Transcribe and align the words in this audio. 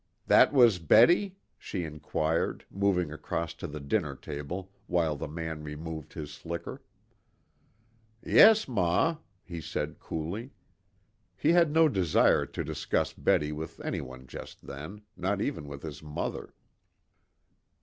"That 0.25 0.51
was 0.51 0.79
Betty?" 0.79 1.35
she 1.59 1.83
inquired, 1.83 2.65
moving 2.71 3.13
across 3.13 3.53
to 3.53 3.67
the 3.67 3.79
dinner 3.79 4.15
table, 4.15 4.71
while 4.87 5.15
the 5.15 5.27
man 5.27 5.63
removed 5.63 6.13
his 6.13 6.31
slicker. 6.33 6.81
"Yes, 8.25 8.67
ma," 8.67 9.17
he 9.43 9.61
said 9.61 9.99
coolly. 9.99 10.53
He 11.37 11.51
had 11.51 11.71
no 11.71 11.87
desire 11.87 12.47
to 12.47 12.63
discuss 12.63 13.13
Betty 13.13 13.51
with 13.51 13.79
any 13.81 14.01
one 14.01 14.25
just 14.25 14.65
then, 14.65 15.01
not 15.15 15.39
even 15.39 15.67
with 15.67 15.83
his 15.83 16.01
mother. 16.01 16.55